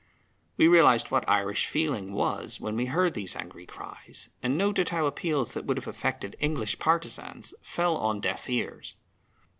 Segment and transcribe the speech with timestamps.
[0.57, 5.05] We realized what Irish feeling was when we heard these angry cries, and noted how
[5.05, 8.95] appeals that would have affected English partisans fell on deaf ears.